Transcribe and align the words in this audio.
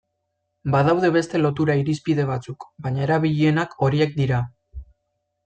Badaude 0.75 1.11
beste 1.17 1.41
lotura 1.41 1.75
irizpide 1.81 2.25
batzuk, 2.31 2.67
baina 2.87 3.05
erabilienak 3.09 3.77
horiek 3.89 4.19
dira. 4.19 4.43